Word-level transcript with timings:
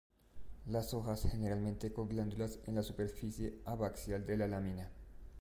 Las 0.65 0.95
hojas 0.95 1.27
generalmente 1.29 1.93
con 1.93 2.09
glándulas 2.09 2.57
en 2.65 2.73
la 2.73 2.81
superficie 2.81 3.59
abaxial 3.65 4.25
de 4.25 4.35
la 4.35 4.47
lámina. 4.47 4.89